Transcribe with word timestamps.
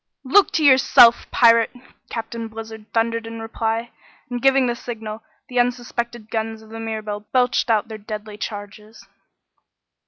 "Look 0.23 0.49
to 0.53 0.63
yourself, 0.65 1.27
pirate!" 1.29 1.69
Captain 2.09 2.47
Blizzard 2.47 2.87
thundered 2.91 3.27
in 3.27 3.39
reply, 3.39 3.91
and 4.31 4.41
giving 4.41 4.65
the 4.65 4.73
signal, 4.75 5.21
the 5.47 5.59
unsuspected 5.59 6.31
guns 6.31 6.63
of 6.63 6.69
the 6.69 6.79
Mirabelle 6.79 7.27
belched 7.31 7.69
out 7.69 7.87
their 7.87 7.99
deadly 7.99 8.39
charges. 8.39 9.05